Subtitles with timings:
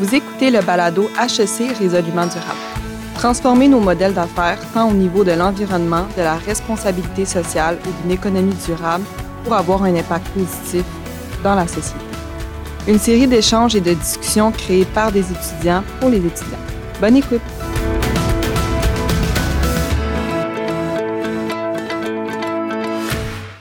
[0.00, 2.58] Vous écoutez le balado HEC Résolument durable.
[3.16, 8.12] Transformer nos modèles d'affaires tant au niveau de l'environnement, de la responsabilité sociale ou d'une
[8.12, 9.04] économie durable
[9.44, 10.84] pour avoir un impact positif
[11.44, 12.00] dans la société.
[12.88, 16.64] Une série d'échanges et de discussions créées par des étudiants pour les étudiants.
[16.98, 17.59] Bonne écoute!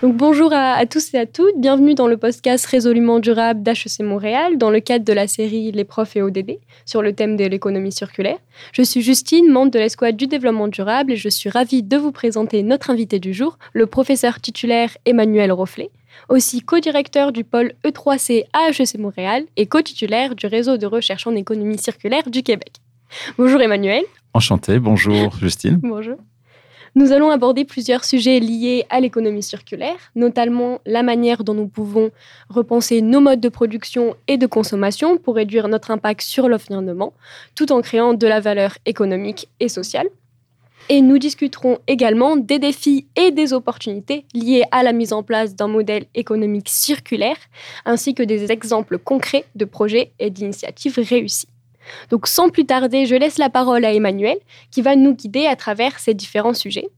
[0.02, 4.58] Donc bonjour à, tous et à toutes, bienvenue dans le podcast Résolument durable d'HEC Montréal
[4.58, 7.92] dans le cadre de la série Les profs et ODD sur le thème de l'économie
[7.92, 8.38] circulaire.
[8.72, 12.14] Je suis Justine, membre de l'escouade du développement durable et je suis ravie de vous
[12.14, 15.90] présenter notre invité du jour, le professeur titulaire Emmanuel Rofflet,
[16.30, 21.36] aussi co-directeur du pôle E3C à HEC Montréal et co-titulaire du réseau de recherche en
[21.36, 22.76] économie circulaire du Québec.
[23.38, 24.04] Bonjour Emmanuel.
[24.34, 25.78] Enchanté, bonjour Justine.
[25.84, 26.16] bonjour.
[26.96, 32.12] Nous allons aborder plusieurs sujets liés à l'économie circulaire, notamment la manière dont nous pouvons
[32.50, 37.14] repenser nos modes de production et de consommation pour réduire notre impact sur l'environnement,
[37.56, 40.08] tout en créant de la valeur économique et sociale.
[40.92, 45.56] Et nous discuterons également des défis et des opportunités liés à la mise en place
[45.56, 47.38] d'un modèle économique circulaire,
[47.86, 51.48] ainsi que des exemples concrets de projets et d'initiatives réussies.
[52.10, 54.38] Donc sans plus tarder, je laisse la parole à Emmanuel
[54.72, 56.90] qui va nous guider à travers ces différents sujets.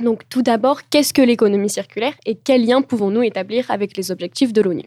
[0.00, 4.52] Donc tout d'abord, qu'est-ce que l'économie circulaire et quels liens pouvons-nous établir avec les objectifs
[4.52, 4.84] de l'ONU?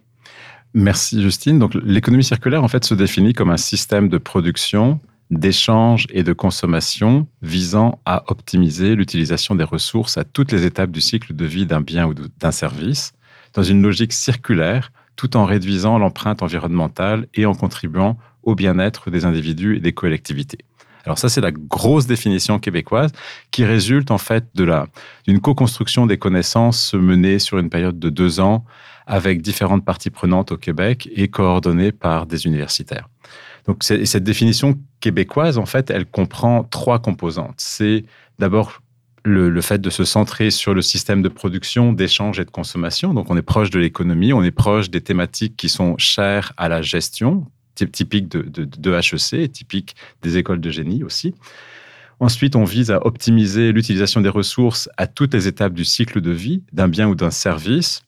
[0.73, 1.57] Merci Justine.
[1.57, 4.99] Donc l'économie circulaire en fait se définit comme un système de production,
[5.31, 11.01] d'échange et de consommation visant à optimiser l'utilisation des ressources à toutes les étapes du
[11.01, 13.13] cycle de vie d'un bien ou d'un service
[13.53, 18.17] dans une logique circulaire tout en réduisant l'empreinte environnementale et en contribuant
[18.49, 20.59] au bien-être des individus et des collectivités.
[21.05, 23.11] Alors ça, c'est la grosse définition québécoise
[23.51, 24.87] qui résulte en fait de la
[25.27, 28.65] d'une co-construction des connaissances menée sur une période de deux ans
[29.07, 33.07] avec différentes parties prenantes au Québec et coordonnées par des universitaires.
[33.65, 37.55] Donc cette définition québécoise, en fait, elle comprend trois composantes.
[37.57, 38.03] C'est
[38.37, 38.81] d'abord
[39.25, 43.13] le, le, fait de se centrer sur le système de production, d'échange et de consommation.
[43.13, 46.69] Donc, on est proche de l'économie, on est proche des thématiques qui sont chères à
[46.69, 47.45] la gestion,
[47.87, 51.33] typique de, de, HEC, typique des écoles de génie aussi.
[52.19, 56.31] Ensuite, on vise à optimiser l'utilisation des ressources à toutes les étapes du cycle de
[56.31, 58.03] vie d'un bien ou d'un service.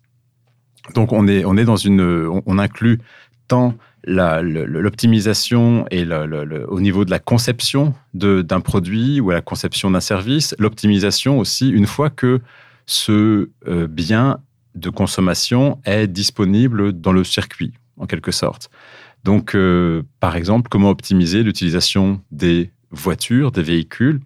[0.96, 3.00] Donc, on est, on est dans une, on, inclut
[3.48, 6.06] tant l'optimisation et
[6.68, 11.70] au niveau de la conception d'un produit ou à la conception d'un service, l'optimisation aussi
[11.70, 12.42] une fois que
[12.88, 14.40] ce euh, bien
[14.76, 18.70] de consommation est disponible dans le circuit, en quelque sorte.
[19.24, 24.20] Donc, euh, par exemple, comment optimiser l'utilisation des voitures, des véhicules?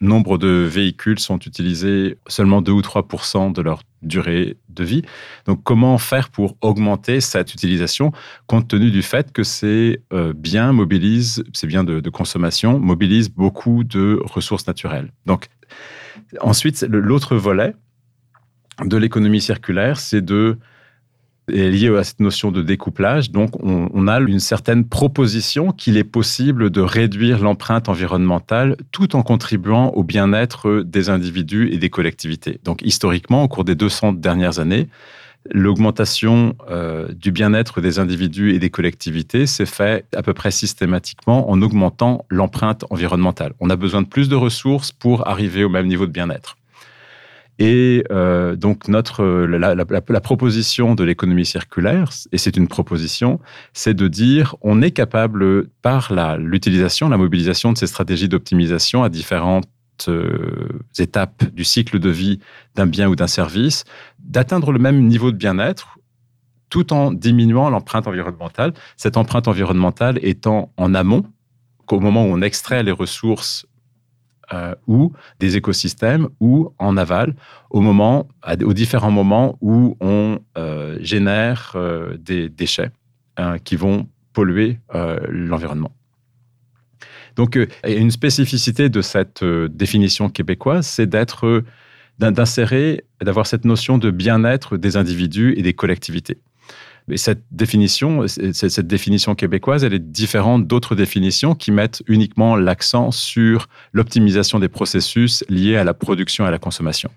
[0.00, 5.02] Nombre de véhicules sont utilisés seulement 2 ou 3% de leur durée de vie.
[5.44, 8.12] Donc, comment faire pour augmenter cette utilisation
[8.46, 15.12] compte tenu du fait que ces euh, biens de, consommation mobilisent beaucoup de ressources naturelles?
[15.26, 15.48] Donc,
[16.40, 17.74] ensuite, l'autre volet
[18.84, 20.58] de l'économie circulaire, c'est de
[21.52, 23.30] est lié à cette notion de découplage.
[23.30, 29.22] Donc, on, a une certaine proposition qu'il est possible de réduire l'empreinte environnementale tout en
[29.22, 32.60] contribuant au bien-être des individus et des collectivités.
[32.64, 34.88] Donc, historiquement, au cours des 200 dernières années,
[35.50, 41.50] l'augmentation euh, du bien-être des individus et des collectivités s'est fait à peu près systématiquement
[41.50, 43.54] en augmentant l'empreinte environnementale.
[43.60, 46.56] On a besoin de plus de ressources pour arriver au même niveau de bien-être.
[47.58, 53.40] Et euh, donc notre la, la, la proposition de l'économie circulaire, et c'est une proposition,
[53.72, 59.08] c'est de dire on est capable par l'utilisation, la, mobilisation de ces stratégies d'optimisation à
[59.08, 59.68] différentes
[60.06, 62.38] euh, étapes du cycle de vie
[62.76, 63.84] d'un bien ou d'un service,
[64.20, 65.98] d'atteindre le même niveau de bien-être
[66.70, 68.74] tout en diminuant l'empreinte environnementale.
[68.96, 71.24] Cette empreinte environnementale étant en amont,
[71.86, 73.66] qu'au moment où on extrait les ressources
[74.54, 77.34] euh, ou des écosystèmes ou en aval
[77.68, 82.90] au aux différents moments où on euh, génère euh, des déchets
[83.64, 84.80] qui vont polluer
[85.28, 85.92] l'environnement.
[87.36, 87.56] Donc,
[87.86, 91.62] une spécificité de cette définition québécoise, c'est d'être,
[92.18, 96.38] d'insérer, d'avoir cette notion de bien-être des individus et des collectivités.
[97.10, 103.10] Et cette définition, cette définition québécoise, elle est différente d'autres définitions qui mettent uniquement l'accent
[103.10, 107.10] sur l'optimisation des processus liés à la production et à la consommation.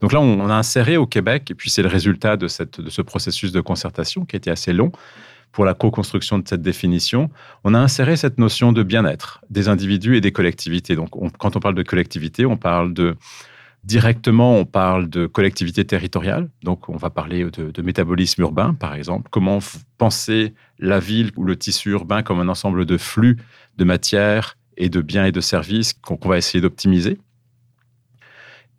[0.00, 2.90] Donc là, on a inséré au Québec, et puis c'est le résultat de, cette, de
[2.90, 4.92] ce processus de concertation qui a été assez long
[5.52, 7.30] pour la co-construction de cette définition,
[7.64, 10.94] on a inséré cette notion de bien-être des individus et des collectivités.
[10.94, 13.16] Donc quand on parle de collectivité, on parle de
[13.84, 16.50] Directement, on parle de collectivité territoriale.
[16.62, 19.28] Donc, on va parler de, métabolisme urbain, par exemple.
[19.30, 19.60] Comment
[19.96, 23.38] penser la ville ou le tissu urbain comme un ensemble de flux
[23.76, 27.18] de matières et de biens et de services qu'on va essayer d'optimiser.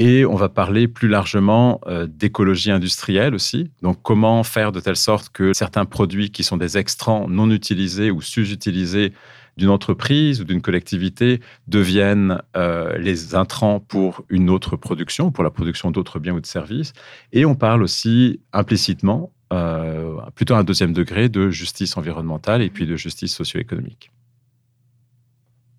[0.01, 3.69] Et on va parler plus largement euh, d'écologie industrielle aussi.
[3.81, 8.09] Donc, comment faire de telle sorte que certains produits qui sont des extrants non utilisés
[8.09, 9.11] ou sous-utilisés
[9.59, 15.51] d'une entreprise ou d'une collectivité deviennent euh, les intrants pour une autre production, pour la
[15.51, 16.93] production d'autres biens ou de services.
[17.33, 22.69] Et on parle aussi implicitement, euh, plutôt à un deuxième degré, de justice environnementale et
[22.69, 24.11] puis de justice socio-économique.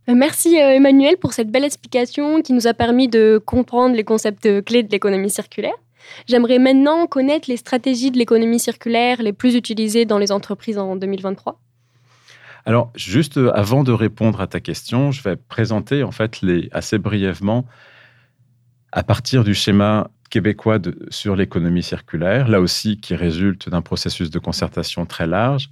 [0.09, 4.63] Euh, merci Emmanuel pour cette belle explication qui nous a permis de comprendre les concepts
[4.65, 5.75] clés de l'économie circulaire.
[6.27, 10.97] J'aimerais maintenant connaître les stratégies de l'économie circulaire les plus utilisées dans les entreprises en
[10.97, 11.59] 2023.
[12.67, 16.41] Alors, juste euh, avant de répondre à ta question, je vais présenter en fait
[16.73, 17.67] assez brièvement,
[18.93, 20.79] à partir du schéma québécois
[21.11, 25.71] sur l'économie circulaire, là aussi qui résulte d'un processus de concertation très large.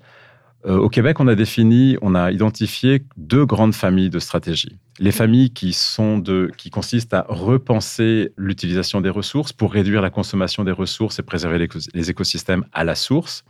[0.66, 4.76] Euh, au Québec, on a défini, on a identifié deux grandes familles de stratégies.
[4.98, 10.10] Les familles qui, sont de, qui consistent à repenser l'utilisation des ressources pour réduire la
[10.10, 13.44] consommation des ressources et préserver les écosystèmes à la source.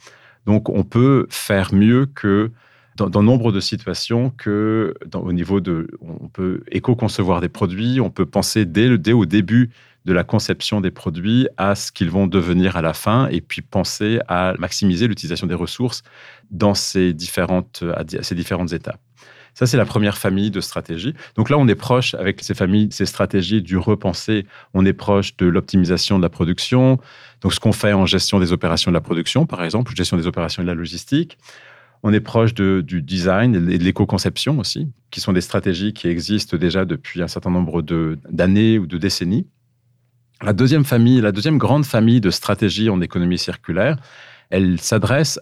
[0.44, 2.50] Donc, on peut faire mieux que
[3.06, 8.26] dans, nombre de situations que au niveau de, on peut éco-concevoir des produits, on peut
[8.26, 9.70] penser dès, le, dès au début
[10.04, 13.62] de la conception des produits à ce qu'ils vont devenir à la fin et puis
[13.62, 16.02] penser à maximiser l'utilisation des ressources
[16.50, 19.00] dans ces différentes, à ces différentes étapes.
[19.54, 21.14] Ça, c'est la première famille de stratégies.
[21.34, 24.46] Donc là, on est proche avec ces familles, ces stratégies du repenser.
[24.72, 27.00] On est proche de l'optimisation de la production.
[27.40, 30.28] Donc, ce qu'on fait en gestion des opérations de la production, par exemple, gestion des
[30.28, 31.38] opérations de la logistique.
[32.02, 36.56] On est proche du design et de l'éco-conception aussi, qui sont des stratégies qui existent
[36.56, 39.46] déjà depuis un certain nombre d'années ou de décennies.
[40.42, 43.96] La deuxième famille, la deuxième grande famille de stratégies en économie circulaire,
[44.50, 45.38] elle s'adresse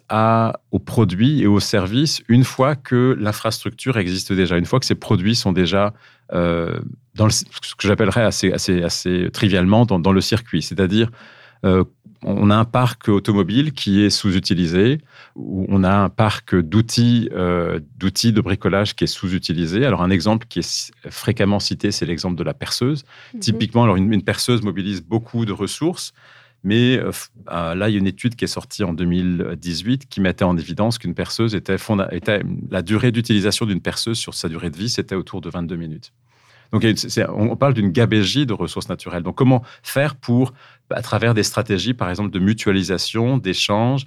[0.70, 4.94] aux produits et aux services une fois que l'infrastructure existe déjà, une fois que ces
[4.94, 5.94] produits sont déjà
[6.32, 6.80] euh,
[7.14, 11.10] dans ce que j'appellerais assez, assez, assez trivialement dans, le circuit, c'est-à-dire
[11.64, 11.84] euh,
[12.22, 14.98] on a un parc automobile qui est sous-utilisé,
[15.36, 19.84] on a un parc d'outils, euh, d'outils de bricolage qui est sous-utilisé.
[19.84, 23.04] Alors un exemple qui est fréquemment cité, c'est l'exemple de la perceuse.
[23.34, 23.40] Mhm.
[23.40, 26.12] Typiquement, alors une, perceuse mobilise beaucoup de ressources,
[26.64, 27.10] mais euh,
[27.52, 30.56] euh, là, il y a une étude qui est sortie en 2018 qui mettait en
[30.56, 31.76] évidence qu'une perceuse était,
[32.10, 35.76] était la durée d'utilisation d'une perceuse sur sa durée de vie, c'était autour de 22
[35.76, 36.12] minutes.
[36.72, 36.86] Donc,
[37.28, 39.22] on parle d'une gabégie de ressources naturelles.
[39.22, 40.52] Donc, comment faire pour,
[40.90, 44.06] à travers des stratégies, par exemple, de mutualisation, d'échange,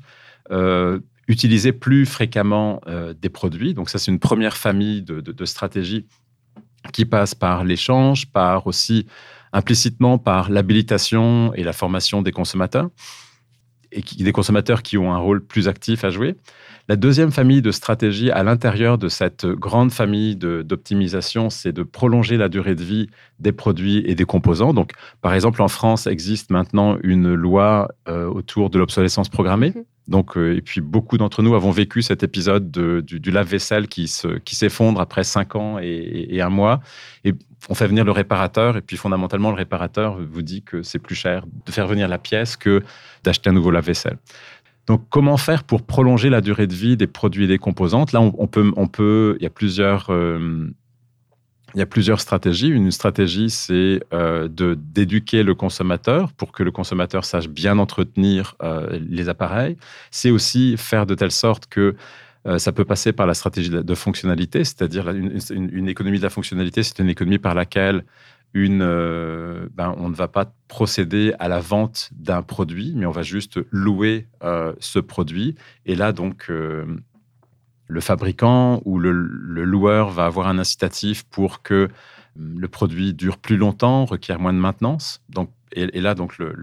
[0.52, 3.74] euh, utiliser plus fréquemment euh, des produits?
[3.74, 6.06] Donc, ça, c'est une première famille de, stratégies
[6.94, 9.06] qui passe par l'échange, par aussi
[9.52, 12.90] implicitement par l'habilitation et la formation des consommateurs,
[13.92, 16.36] et des consommateurs qui ont un rôle plus actif à jouer.
[16.90, 22.36] La deuxième famille de stratégies à l'intérieur de cette grande famille d'optimisation, c'est de prolonger
[22.36, 24.74] la durée de vie des produits et des composants.
[24.74, 29.72] Donc, par exemple, en France, existe maintenant une loi euh, autour de l'obsolescence programmée.
[29.76, 29.84] Mhm.
[30.08, 34.98] Donc, euh, et puis beaucoup d'entre nous avons vécu cet épisode du, lave-vaisselle qui s'effondre
[34.98, 36.80] qui après cinq ans et, un mois.
[37.24, 37.36] Et
[37.70, 41.14] on fait venir le réparateur, et puis fondamentalement, le réparateur vous dit que c'est plus
[41.14, 42.82] cher de faire venir la pièce que
[43.24, 44.18] d'acheter un nouveau lave-vaisselle.
[44.88, 48.12] Donc, comment faire pour prolonger la durée de vie des produits et des composantes?
[48.12, 50.68] Là, on, peut, on peut, il y a plusieurs, euh,
[51.76, 52.70] il y a plusieurs stratégies.
[52.70, 58.56] Une stratégie, c'est euh, de d'éduquer le consommateur pour que le consommateur sache bien entretenir
[58.64, 59.78] euh, les appareils.
[60.10, 61.96] C'est aussi faire de telle sorte que
[62.58, 66.82] ça peut passer par la stratégie de, fonctionnalité, c'est-à-dire une, une, économie de la fonctionnalité,
[66.84, 68.06] c'est une économie par laquelle
[68.56, 73.24] euh, ben, on ne va pas procéder à la vente d'un produit, mais on va
[73.24, 75.56] juste louer euh, ce produit.
[75.86, 76.86] Et là, donc, euh,
[77.88, 81.90] le fabricant ou le, loueur va avoir un incitatif pour que
[82.36, 85.22] le produit dure plus longtemps, requiert moins de maintenance.
[85.30, 86.58] Donc, et, là, donc, le,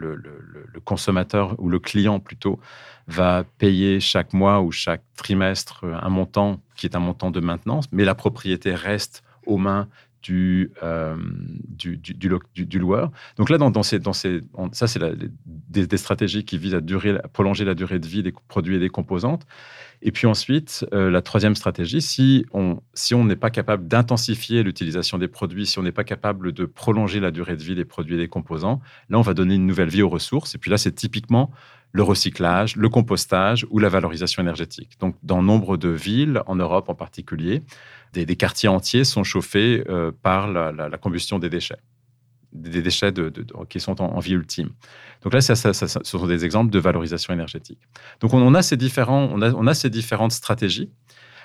[0.85, 2.61] consommateur ou le client plutôt
[3.09, 7.87] va payer chaque mois ou chaque trimestre un montant qui est un montant de maintenance,
[7.93, 9.89] mais la propriété reste aux mains
[10.27, 11.17] du, euh,
[11.69, 13.11] du, du, loueur.
[13.37, 14.41] Donc là, dans, dans ces, dans ces,
[14.73, 15.01] ça, c'est
[15.47, 18.89] des, stratégies qui visent à, à prolonger la durée de vie des produits et des
[18.89, 19.47] composantes.
[20.03, 24.63] Et puis ensuite, euh, la troisième stratégie, si on si on n'est pas capable d'intensifier
[24.63, 27.85] l'utilisation des produits, si on n'est pas capable de prolonger la durée de vie des
[27.85, 30.55] produits et des composants, là, on va donner une nouvelle vie aux ressources.
[30.55, 31.51] Et puis là, c'est typiquement
[31.93, 34.97] le recyclage, le compostage ou la valorisation énergétique.
[35.01, 37.63] Donc, dans nombre de villes, en Europe en particulier,
[38.13, 41.79] des, quartiers entiers sont chauffés euh, par la, combustion des déchets.
[42.57, 43.13] Des déchets
[43.69, 44.71] qui sont en, vie ultime.
[45.23, 47.81] Donc là, ce sont des exemples de valorisation énergétique.
[48.21, 50.91] Donc on, a ces différents, on a ces différentes stratégies.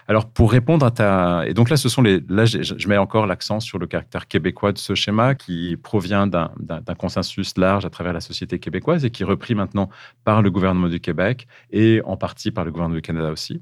[0.07, 1.43] Alors, pour répondre à ta.
[1.47, 2.21] Et donc là, ce sont les.
[2.27, 6.95] Là, je, mets encore l'accent sur le caractère québécois de ce schéma qui provient d'un
[6.97, 9.89] consensus large à travers la société québécoise et qui est repris maintenant
[10.23, 13.61] par le gouvernement du Québec et en partie par le gouvernement du Canada aussi.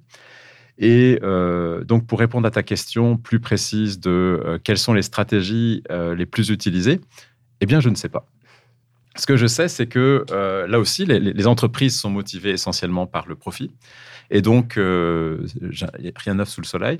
[0.79, 5.01] Et euh, donc, pour répondre à ta question plus précise de euh, quelles sont les
[5.01, 7.01] stratégies euh, les plus utilisées,
[7.61, 8.25] eh bien, je ne sais pas.
[9.15, 10.25] Ce que je sais, c'est que
[10.67, 13.71] là aussi, les, entreprises sont motivées essentiellement par le profit.
[14.31, 15.45] Et donc, euh,
[16.15, 16.97] rien neuf sous le soleil.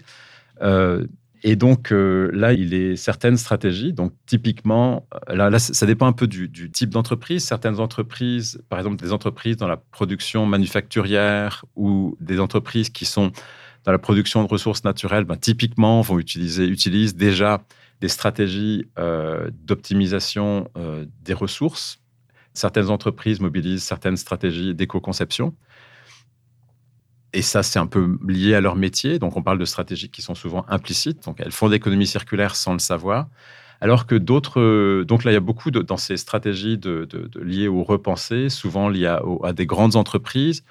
[0.62, 1.06] Euh,
[1.42, 3.94] et donc euh, là, il est certaines stratégies.
[3.94, 7.46] Donc typiquement, là, ça dépend un peu du, type d'entreprise.
[7.46, 13.32] Certaines entreprises, par exemple des entreprises dans la production manufacturière ou des entreprises qui sont
[13.86, 17.62] dans la production de ressources naturelles, ben, typiquement vont utiliser utilisent déjà
[18.02, 18.88] des stratégies
[19.66, 20.70] d'optimisation
[21.22, 22.02] des ressources.
[22.54, 25.56] Certaines entreprises mobilisent certaines stratégies d'éco-conception.
[27.34, 29.20] Et ça, c'est un peu lié à leur métier.
[29.20, 31.26] Donc, on parle de stratégies qui sont souvent implicites.
[31.26, 33.28] Donc, elles font de l'économie circulaire sans le savoir.
[33.82, 35.04] Alors que d'autres.
[35.04, 37.08] Donc, là, il y a beaucoup de, dans ces stratégies de,
[37.42, 37.86] liées au
[38.50, 39.06] souvent liées
[39.44, 40.64] à, des grandes entreprises.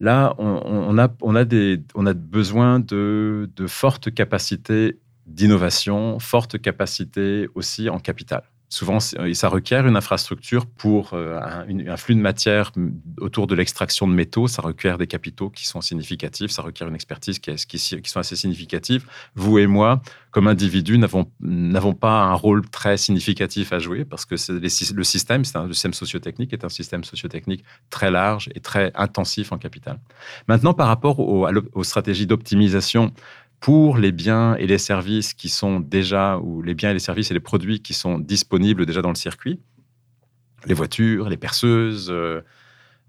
[0.00, 4.98] Là, on, a, on, a, des, on a besoin de, de fortes capacités
[5.28, 8.42] d'innovation, fortes capacités aussi en capital.
[8.70, 12.70] Souvent, euh, ça requiert une infrastructure pour euh, un, flux de matière
[13.18, 14.46] autour de l'extraction de métaux.
[14.46, 16.50] Ça requiert des capitaux qui sont significatifs.
[16.50, 19.06] Ça requiert une expertise qui, est, qui, sont assez significatives.
[19.34, 24.34] Vous et moi, comme individus, n'avons pas un rôle très significatif à jouer parce que
[24.34, 29.50] le système, c'est un système sociotechnique, est un système sociotechnique très large et très intensif
[29.50, 29.98] en capital.
[30.46, 33.14] Maintenant, par rapport aux stratégies d'optimisation
[33.60, 37.30] pour les biens et les services qui sont déjà, ou les biens et les services
[37.30, 39.60] et les produits qui sont disponibles déjà dans le circuit,
[40.66, 42.40] les voitures, les perceuses, euh,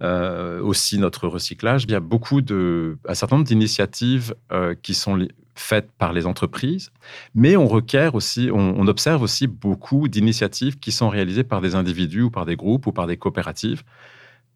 [0.01, 4.93] euh, aussi notre recyclage, il y a beaucoup de, un certain nombre d'initiatives euh, qui
[4.93, 6.91] sont faites par les entreprises,
[7.35, 12.21] mais on requiert aussi, on observe aussi beaucoup d'initiatives qui sont réalisées par des individus
[12.21, 13.83] ou par des groupes ou par des coopératives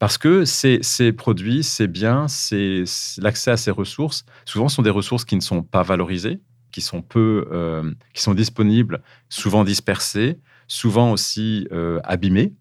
[0.03, 2.25] parce que ces, produits, ces biens,
[3.19, 6.41] l'accès à ces ressources, souvent sont des ressources qui ne sont pas valorisées,
[6.73, 12.51] qui sont peu, euh, qui sont disponibles, souvent dispersées, souvent aussi euh, abîmées.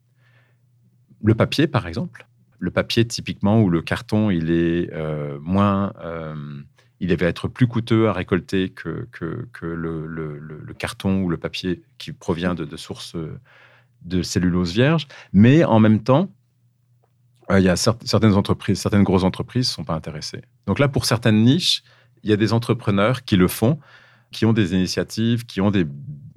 [1.24, 2.28] Le papier, par exemple.
[2.60, 5.92] Le papier, typiquement, ou le carton, il est euh, moins,
[7.00, 9.08] il va être plus coûteux à récolter que,
[9.62, 13.16] le, carton ou le papier qui provient de sources
[14.04, 15.08] de cellulose vierge.
[15.32, 16.30] Mais en même temps,
[17.50, 20.42] euh, il y a certaines entreprises, certaines grosses entreprises ne sont pas intéressées.
[20.66, 21.82] Donc là, pour certaines niches,
[22.22, 23.78] il y a des entrepreneurs qui le font,
[24.30, 25.86] qui ont des initiatives, qui ont des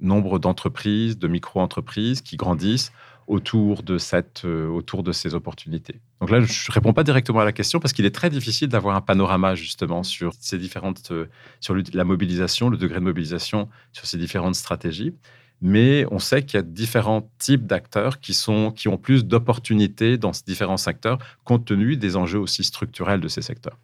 [0.00, 2.92] nombres d'entreprises, de micro-entreprises qui grandissent
[3.26, 6.00] autour de, cette, euh, autour de ces opportunités.
[6.20, 8.68] Donc là, je ne réponds pas directement à la question parce qu'il est très difficile
[8.68, 11.26] d'avoir un panorama justement sur ces différentes, euh,
[11.60, 15.14] sur la mobilisation, le degré de mobilisation sur ces différentes stratégies
[15.60, 18.32] mais on sait qu'il y a différents types d'acteurs qui,
[18.76, 23.28] qui ont plus d'opportunités dans ces différents secteurs, compte tenu des enjeux aussi structurels de
[23.28, 23.78] ces secteurs.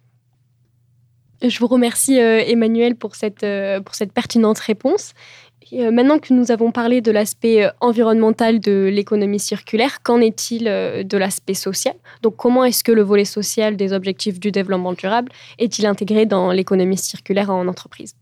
[1.43, 5.13] Je vous remercie, euh, Emmanuel, pour cette, euh, pour cette pertinente réponse.
[5.73, 11.17] Euh, maintenant que nous avons parlé de l'aspect environnemental de l'économie circulaire, qu'en est-il de
[11.17, 11.95] l'aspect social?
[12.21, 16.51] Donc, comment est-ce que le volet social des objectifs du développement durable est-il intégré dans
[16.51, 18.15] l'économie circulaire en entreprise?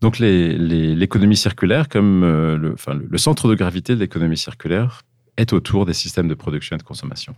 [0.00, 5.02] Donc l'économie circulaire, comme euh, le, centre de gravité de l'économie circulaire,
[5.36, 7.34] est autour des systèmes de production et de consommation.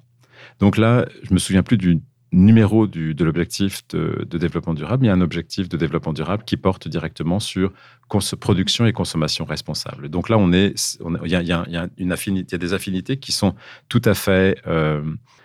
[0.59, 2.01] Donc là, je me souviens plus du
[2.33, 6.57] numéro de l'objectif de, développement durable, il y a un objectif de développement durable qui
[6.57, 7.73] porte directement sur
[8.09, 10.09] production et consommation responsable.
[10.09, 13.55] Donc là, on est, il, y a, des affinités qui sont
[13.89, 15.03] tout à fait euh,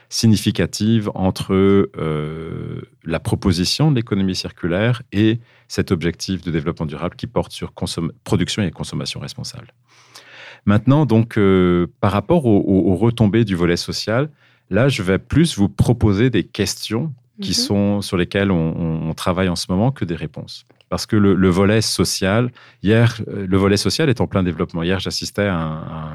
[0.10, 7.28] significatives entre euh, la proposition de l'économie circulaire et cet objectif de développement durable qui
[7.28, 7.74] porte sur
[8.24, 9.74] production et consommation responsable.
[10.66, 14.30] Maintenant, donc, euh, par rapport aux, retombées du volet social,
[14.70, 17.56] là, je vais plus vous proposer des questions qui mhm.
[17.56, 20.66] sont sur lesquelles on, travaille en ce moment que des réponses.
[20.90, 22.52] Parce que le, volet social,
[22.84, 24.84] hier, euh, le volet social est en plein développement.
[24.84, 26.14] Hier, j'assistais à un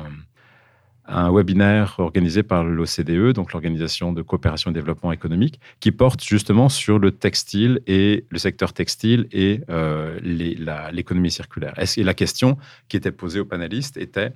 [1.11, 6.69] un webinaire organisé par l'OCDE, donc l'Organisation de coopération et développement économique, qui porte justement
[6.69, 11.75] sur le textile et le secteur textile et euh, l'économie circulaire.
[11.97, 12.57] Et la question
[12.89, 14.33] qui était posée aux panélistes était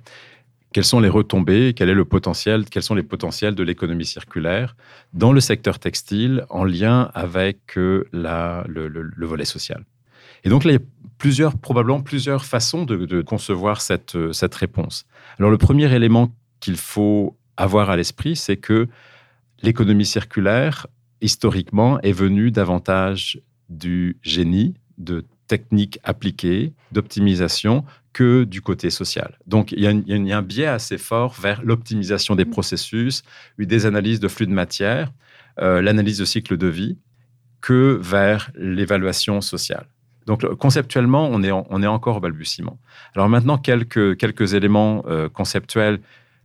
[0.75, 4.75] quelles sont les retombées, quel est le potentiel, quels sont les potentiels de l'économie circulaire
[5.13, 9.85] dans le secteur textile en lien avec euh, le, volet social?
[10.43, 10.77] Et donc là,
[11.17, 15.05] plusieurs, probablement plusieurs façons de, concevoir cette, cette réponse.
[15.39, 18.89] Alors le premier élément qu'il faut avoir à l'esprit, c'est que
[19.61, 20.87] l'économie circulaire,
[21.21, 23.39] historiquement, est venue davantage
[23.69, 27.85] du génie, de techniques appliquées, d'optimisation,
[28.15, 29.37] que du côté social.
[29.45, 29.87] Donc, il y,
[30.33, 32.49] a, un biais assez fort vers l'optimisation des mmh.
[32.49, 33.23] processus,
[33.59, 35.11] des analyses de flux de matière,
[35.59, 36.97] euh, l'analyse de cycle de vie,
[37.59, 39.87] que vers l'évaluation sociale.
[40.27, 42.79] Donc, conceptuellement, on est, on est encore au balbutiement.
[43.15, 45.99] Alors maintenant, quelques, quelques éléments euh, conceptuels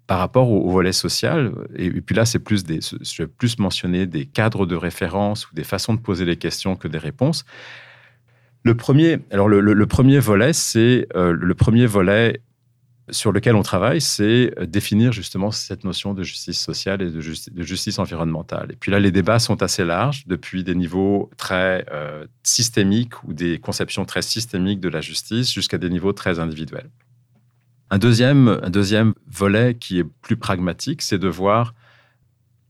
[0.09, 1.53] par rapport au, volet social.
[1.77, 5.55] Et, puis là, c'est plus des, je vais plus mentionner des cadres de référence ou
[5.55, 7.45] des façons de poser les questions que des réponses.
[8.63, 12.43] Le premier, alors le, premier volet, c'est euh, le premier volet
[13.13, 17.21] sur lequel on travaille, c'est définir justement cette notion de justice sociale et de,
[17.63, 18.69] justice environnementale.
[18.73, 23.33] Et puis là, les débats sont assez larges, depuis des niveaux très euh, systémiques ou
[23.33, 26.91] des conceptions très systémiques de la justice jusqu'à des niveaux très individuels.
[27.91, 31.75] Un deuxième, un deuxième volet qui est plus pragmatique, c'est de voir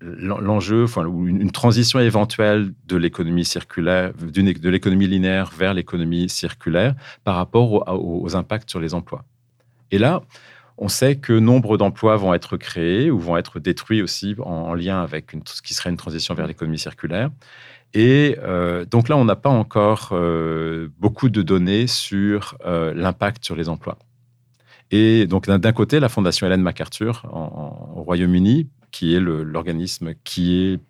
[0.00, 7.36] l'enjeu, enfin, une transition éventuelle de l'économie circulaire, de l'économie linéaire vers l'économie circulaire par
[7.36, 9.24] rapport aux, impacts sur les emplois.
[9.90, 10.22] Et là,
[10.78, 15.02] on sait que nombre d'emplois vont être créés ou vont être détruits aussi en, lien
[15.02, 17.30] avec ce qui serait une transition vers l'économie circulaire.
[17.92, 23.44] Et euh, donc là, on n'a pas encore euh, beaucoup de données sur euh, l'impact
[23.44, 23.98] sur les emplois.
[24.92, 30.80] Et donc d'un côté, la Fondation Hélène MacArthur au Royaume-Uni qui est l'organisme qui est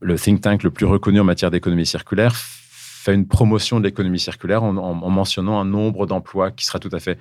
[0.00, 4.18] le think tank le plus reconnu en matière d'économie circulaire, fait une promotion de l'économie
[4.18, 7.18] circulaire en, mentionnant un nombre d'emplois qui sera tout à fait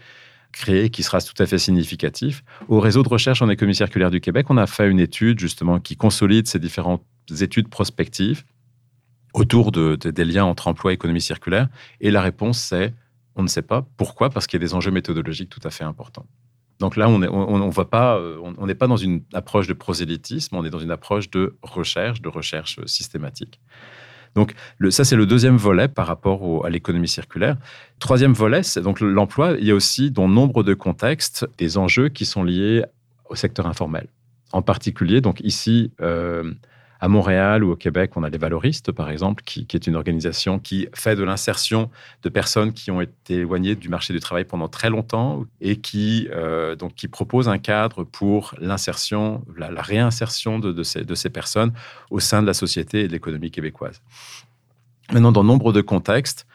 [0.52, 2.44] créé, qui sera tout à fait significatif.
[2.68, 5.80] Au réseau de recherche en économie circulaire du Québec, on a fait une étude justement
[5.80, 7.04] qui consolide ces différentes
[7.40, 8.44] études prospectives
[9.34, 11.70] autour de, des liens entre emploi et économie circulaire.
[12.02, 12.94] Et la réponse, c'est
[13.36, 13.86] on ne sait pas.
[13.96, 14.30] Pourquoi?
[14.30, 16.26] Parce qu'il y a des enjeux méthodologiques tout à fait importants.
[16.80, 20.56] Donc là, on n'est on, pas, euh, on n'est pas dans une approche de prosélytisme,
[20.56, 23.60] on est dans une approche de recherche, de recherche systématique.
[24.36, 24.54] Donc
[24.90, 27.58] ça, c'est le deuxième volet par rapport à l'économie circulaire.
[28.00, 29.56] Troisième volet, c'est donc l'emploi.
[29.60, 32.84] Il y a aussi, dans nombre de contextes, des enjeux qui sont liés
[33.30, 34.08] au secteur informel.
[34.52, 36.54] En particulier, donc ici, euh,
[37.00, 40.60] à Montréal ou au Québec, on a les Valoristes, par exemple, qui, est une organisation
[40.60, 41.90] qui fait de l'insertion
[42.24, 46.28] de personnes qui ont été éloignées du marché du travail pendant très longtemps et qui,
[46.32, 51.72] euh, donc, qui propose un cadre pour l'insertion, la, réinsertion de, ces, de ces personnes
[52.10, 54.02] au sein de la société et de l'économie québécoise.
[55.14, 56.46] Maintenant, dans nombre de contextes,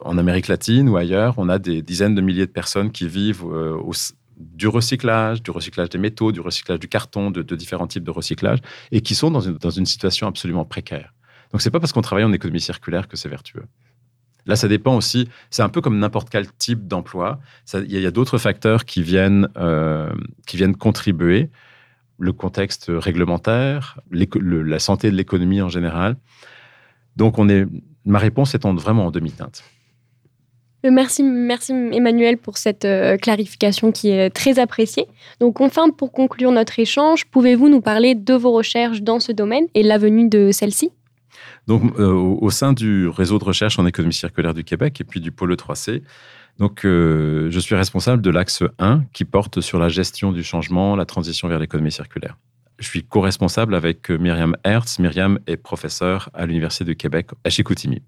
[0.00, 3.44] en Amérique latine ou ailleurs, on a des dizaines de milliers de personnes qui vivent
[3.44, 3.92] euh, au,
[4.38, 8.60] du recyclage, du recyclage des métaux, du recyclage du carton, de, différents types de recyclage,
[8.92, 11.14] et qui sont dans une, situation absolument précaire.
[11.52, 13.64] Donc, c'est pas parce qu'on travaille en économie circulaire que c'est vertueux.
[14.46, 17.40] Là, ça dépend aussi, c'est un peu comme n'importe quel type d'emploi.
[17.74, 20.10] Il y a, d'autres facteurs qui viennent, euh,
[20.46, 21.50] qui viennent contribuer.
[22.18, 26.16] Le contexte réglementaire, la santé de l'économie en général.
[27.16, 27.66] Donc, on est,
[28.04, 29.62] ma réponse est vraiment en demi-teinte.
[30.84, 35.06] Euh, merci, merci Emmanuel pour cette euh, clarification qui est très appréciée.
[35.40, 39.66] Donc enfin, pour conclure notre échange, pouvez-vous nous parler de vos recherches dans ce domaine
[39.74, 40.90] et l'avenue de celle-ci?
[41.66, 45.20] Donc, euh, au sein du réseau de recherche en économie circulaire du Québec et puis
[45.20, 46.02] du pôle 3C,
[46.58, 51.04] donc, je suis responsable de l'axe 1 qui porte sur la gestion du changement, la
[51.04, 52.36] transition vers l'économie circulaire.
[52.80, 54.98] Je suis co-responsable avec Myriam Hertz.
[54.98, 58.02] Myriam est professeure à l'Université du Québec à Chicoutimi.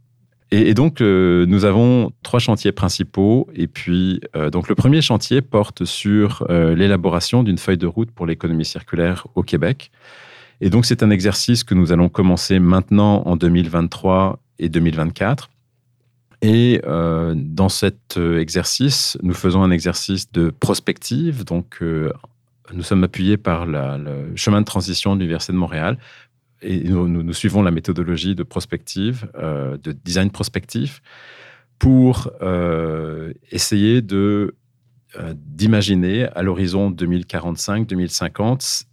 [0.52, 3.48] Et, donc, euh, nous avons trois chantiers principaux.
[3.54, 8.10] Et puis, euh, donc, le premier chantier porte sur euh, l'élaboration d'une feuille de route
[8.10, 9.92] pour l'économie circulaire au Québec.
[10.60, 15.50] Et donc, c'est un exercice que nous allons commencer maintenant en 2023 et 2024.
[16.42, 21.44] Et dans cet exercice, nous faisons un exercice de prospective.
[21.44, 25.98] Donc, nous sommes appuyés par le chemin de transition de l'Université de Montréal
[26.62, 31.00] et nous, suivons la méthodologie de prospective, euh, de design prospectif,
[31.78, 34.52] pour euh, essayer euh,
[35.34, 38.84] d'imaginer à l'horizon 2045-2050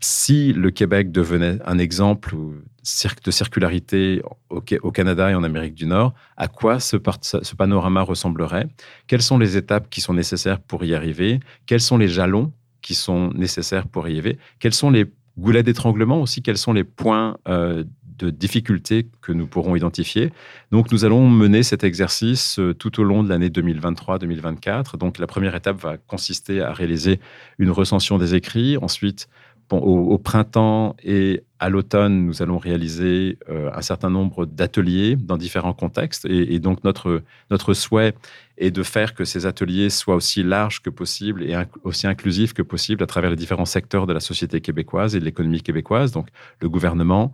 [0.00, 6.14] si le Québec devenait un exemple de circularité au, Canada et en Amérique du Nord,
[6.36, 8.66] à quoi ce, ce panorama ressemblerait?
[9.06, 11.38] Quelles sont les étapes qui sont nécessaires pour y arriver?
[11.66, 14.38] Quels sont les jalons qui sont nécessaires pour y arriver?
[14.58, 15.06] Quels sont les
[15.38, 17.84] Goulet d'étranglement aussi, quels sont les points euh,
[18.18, 20.30] de difficulté que nous pourrons identifier?
[20.70, 24.98] Donc, nous allons mener cet exercice euh, tout au long de l'année 2023-2024.
[24.98, 27.18] Donc, la première étape va consister à réaliser
[27.58, 29.28] une recension des écrits, ensuite
[29.78, 35.72] au, printemps et à l'automne, nous allons réaliser euh, un certain nombre d'ateliers dans différents
[35.72, 36.24] contextes.
[36.26, 38.14] Et, donc, notre, notre souhait
[38.58, 42.62] est de faire que ces ateliers soient aussi larges que possible et aussi inclusifs que
[42.62, 46.12] possible à travers les différents secteurs de la société québécoise et de l'économie québécoise.
[46.12, 46.28] Donc,
[46.60, 47.32] le gouvernement,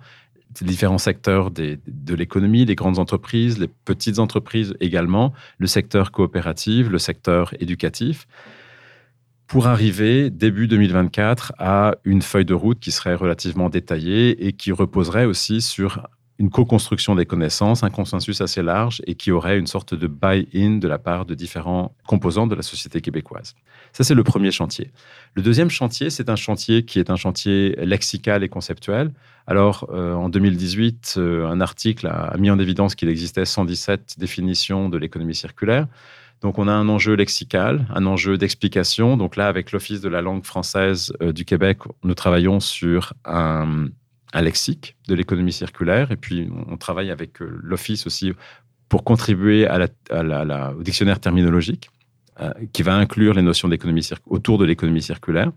[0.61, 6.99] différents secteurs de l'économie, les grandes entreprises, les petites entreprises également, le secteur coopératif, le
[6.99, 8.27] secteur éducatif
[9.49, 14.73] pour arriver début 2024 à une feuille de route qui serait relativement détaillée et qui
[14.73, 16.07] reposerait aussi sur
[16.39, 20.77] une co-construction des connaissances, un consensus assez large et qui aurait une sorte de buy-in
[20.77, 23.57] de la part de différents composants de la société québécoise.
[23.93, 24.93] Ça, c'est le premier chantier.
[25.35, 29.11] Le deuxième chantier, c'est un chantier qui est un chantier lexical et conceptuel.
[29.47, 34.91] Alors, euh, en 2018, euh, un article a mis en évidence qu'il existait 117 définitions
[34.91, 35.89] de l'économie circulaire.
[36.41, 39.17] Donc, on a un enjeu lexical, un enjeu d'explication.
[39.17, 43.89] Donc là, avec l'Office de la langue française euh, du Québec, nous travaillons sur un,
[44.35, 46.13] lexique de l'économie circulaire.
[46.13, 48.33] Et puis, on travaille avec euh, l'Office aussi
[48.89, 51.91] pour contribuer à la, au dictionnaire terminologique
[52.41, 55.51] euh, qui va inclure les notions d'économie autour de l'économie circulaire.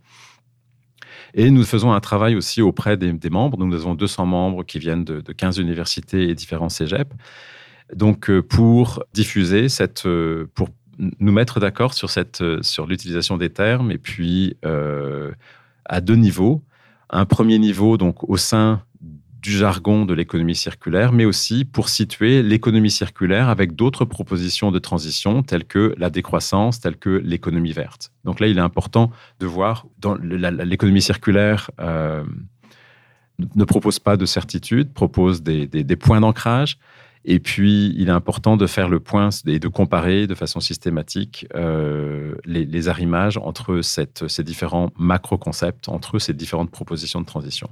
[1.34, 3.64] Et nous faisons un travail aussi auprès des, membres.
[3.64, 7.16] Nous avons 200 membres qui viennent de, de 15 universités et différents cégeps
[7.96, 13.38] donc euh, pour diffuser cette, euh, pour nous mettre d'accord sur cette, euh, sur l'utilisation
[13.38, 14.56] des termes et puis
[15.86, 16.64] à deux niveaux.
[17.10, 18.84] Un premier niveau, donc au sein
[19.42, 24.78] du jargon de l'économie circulaire, mais aussi pour situer l'économie circulaire avec d'autres propositions de
[24.78, 28.14] transition telles que la décroissance, telles que l'économie verte.
[28.24, 29.88] Donc là, il est important de voir
[30.22, 31.72] l'économie circulaire
[33.56, 36.78] ne propose pas de certitude, propose des points d'ancrage,
[37.24, 41.46] et puis, il est important de faire le point et de comparer de façon systématique
[41.56, 47.70] euh, les, arrimages entre ces différents macro-concepts, entre ces différentes propositions de transition.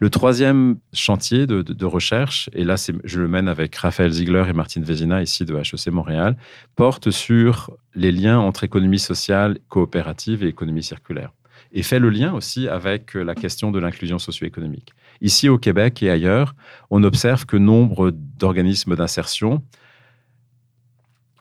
[0.00, 2.74] Le troisième chantier de, recherche, et là
[3.04, 6.36] je le mène avec Raphaël Ziegler et Martine Vézina ici de HEC Montréal,
[6.74, 11.32] porte sur les liens entre économie sociale, coopérative et économie circulaire.
[11.72, 14.94] Et fait le lien aussi avec la question de l'inclusion socio-économique.
[15.24, 16.54] Ici au Québec et ailleurs,
[16.90, 19.64] on observe que nombre d'organismes d'insertion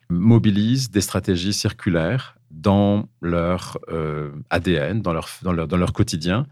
[0.10, 6.46] mobilisent des stratégies circulaires dans leur euh, ADN, dans leur, quotidien,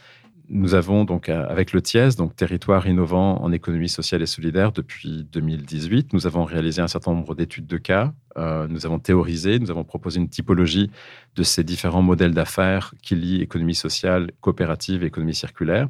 [0.54, 4.74] nous avons donc euh, avec le TIES, donc Territoire innovant en économie sociale et solidaire,
[4.74, 8.14] depuis 2018, nous avons réalisé un certain nombre d'études de cas.
[8.38, 10.92] Euh, nous avons théorisé, nous avons proposé une typologie
[11.36, 15.88] de ces différents modèles d'affaires qui lient économie sociale, coopérative et économie circulaire.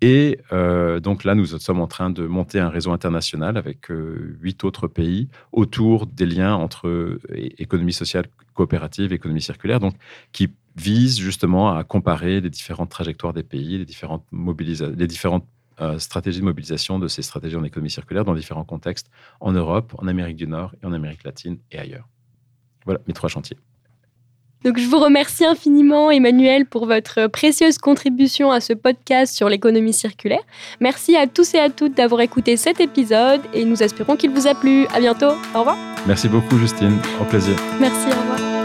[0.00, 4.64] Et euh, donc là, nous sommes en train de monter un réseau international avec huit
[4.64, 9.94] autres pays autour des liens entre économie sociale, coopérative et économie circulaire, donc
[10.32, 15.46] qui vise justement à comparer les différentes trajectoires des pays, les différentes, les différentes
[15.80, 19.10] euh, stratégies de mobilisation de ces stratégies en économie circulaire dans différents contextes
[19.40, 22.08] en Europe, en Amérique du Nord et en Amérique latine et ailleurs.
[22.84, 23.56] Voilà mes trois chantiers.
[24.64, 29.92] Donc, je vous remercie infiniment, Emmanuel, pour votre précieuse contribution à ce podcast sur l'économie
[29.92, 30.42] circulaire.
[30.80, 34.48] Merci à tous et à toutes d'avoir écouté cet épisode et nous espérons qu'il vous
[34.48, 34.86] a plu.
[34.88, 35.30] À bientôt.
[35.54, 35.76] Au revoir.
[36.08, 36.98] Merci beaucoup, Justine.
[37.20, 37.54] Au plaisir.
[37.78, 38.08] Merci.
[38.08, 38.57] Au revoir.